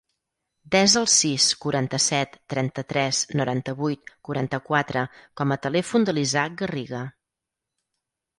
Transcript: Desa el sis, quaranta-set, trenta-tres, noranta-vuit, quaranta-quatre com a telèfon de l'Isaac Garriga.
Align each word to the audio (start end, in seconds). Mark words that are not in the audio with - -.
Desa 0.75 1.01
el 1.01 1.03
sis, 1.15 1.43
quaranta-set, 1.65 2.39
trenta-tres, 2.53 3.19
noranta-vuit, 3.41 4.11
quaranta-quatre 4.29 5.05
com 5.43 5.55
a 5.55 5.59
telèfon 5.67 6.09
de 6.09 6.17
l'Isaac 6.21 6.59
Garriga. 6.65 7.05